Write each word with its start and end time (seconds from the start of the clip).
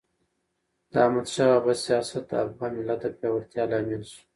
د 0.91 0.93
احمد 1.05 1.27
شاه 1.33 1.49
بابا 1.53 1.73
سیاست 1.85 2.23
د 2.29 2.33
افغان 2.45 2.71
ملت 2.77 2.99
د 3.01 3.05
پیاوړتیا 3.17 3.63
لامل 3.71 4.03
سو. 4.11 4.19